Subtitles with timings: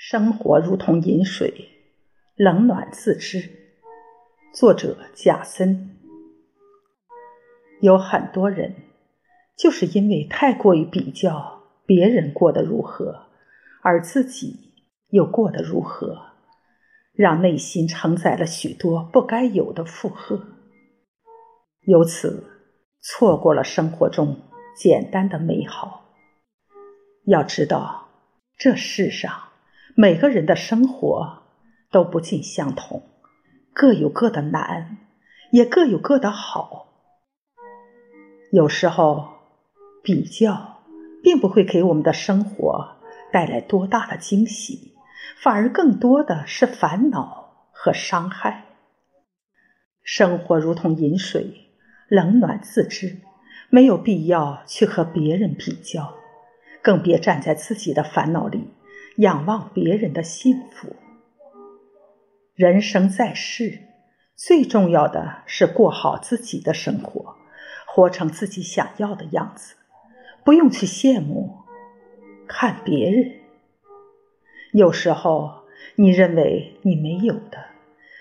[0.00, 1.70] 生活如同饮水，
[2.36, 3.50] 冷暖自知。
[4.54, 5.96] 作者贾森。
[7.80, 8.76] 有很多人
[9.56, 13.26] 就是因为太过于比较别人过得如何，
[13.82, 14.72] 而自己
[15.08, 16.16] 又过得如何，
[17.12, 20.40] 让内心承载了许多不该有的负荷，
[21.86, 22.44] 由此
[23.00, 24.42] 错过了生活中
[24.76, 26.14] 简单的美好。
[27.24, 28.06] 要知道，
[28.56, 29.47] 这世上
[30.00, 31.42] 每个人的生活
[31.90, 33.02] 都不尽相同，
[33.72, 34.98] 各有各的难，
[35.50, 36.86] 也各有各的好。
[38.52, 39.30] 有时候，
[40.00, 40.84] 比较
[41.20, 42.94] 并不会给我们的生活
[43.32, 44.94] 带来多大的惊喜，
[45.42, 48.66] 反而更多的是烦恼和伤害。
[50.04, 51.72] 生活如同饮水，
[52.06, 53.18] 冷暖自知，
[53.68, 56.14] 没有必要去和别人比较。
[56.80, 58.68] 更别站在自己的烦恼里
[59.18, 60.94] 仰望别人的幸福。
[62.54, 63.80] 人生在世，
[64.36, 67.36] 最重要的是过好自己的生活，
[67.86, 69.74] 活成自己想要的样子，
[70.44, 71.58] 不用去羡慕
[72.46, 73.40] 看别人。
[74.72, 75.64] 有时候，
[75.96, 77.70] 你认为你没有的，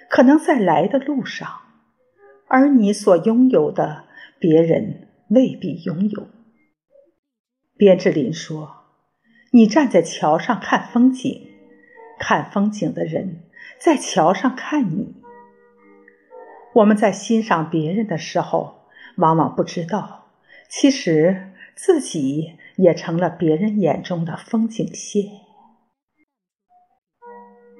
[0.09, 1.47] 可能在来的路上，
[2.47, 4.05] 而你所拥有的，
[4.39, 6.27] 别人未必拥有。
[7.75, 8.85] 边志林说
[9.51, 11.47] ：“你站在桥上看风景，
[12.19, 13.43] 看风景的人
[13.79, 15.15] 在桥上看你。
[16.73, 20.27] 我们在欣赏别人的时候，往往不知道，
[20.69, 25.23] 其实自己也成了别人眼中的风景线。”